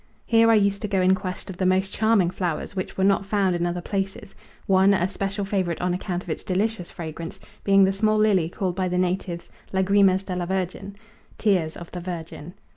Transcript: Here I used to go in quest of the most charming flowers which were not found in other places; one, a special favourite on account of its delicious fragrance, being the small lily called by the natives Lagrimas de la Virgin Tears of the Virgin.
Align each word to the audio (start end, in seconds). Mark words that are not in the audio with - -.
Here 0.25 0.49
I 0.49 0.55
used 0.55 0.81
to 0.81 0.87
go 0.87 0.99
in 0.99 1.13
quest 1.13 1.47
of 1.51 1.57
the 1.57 1.65
most 1.67 1.93
charming 1.93 2.31
flowers 2.31 2.75
which 2.75 2.97
were 2.97 3.03
not 3.03 3.23
found 3.23 3.55
in 3.55 3.67
other 3.67 3.81
places; 3.81 4.33
one, 4.65 4.95
a 4.95 5.07
special 5.07 5.45
favourite 5.45 5.79
on 5.79 5.93
account 5.93 6.23
of 6.23 6.29
its 6.31 6.43
delicious 6.43 6.89
fragrance, 6.89 7.39
being 7.63 7.83
the 7.83 7.93
small 7.93 8.17
lily 8.17 8.49
called 8.49 8.75
by 8.75 8.87
the 8.87 8.97
natives 8.97 9.47
Lagrimas 9.71 10.23
de 10.23 10.35
la 10.35 10.47
Virgin 10.47 10.95
Tears 11.37 11.77
of 11.77 11.91
the 11.91 12.01
Virgin. 12.01 12.55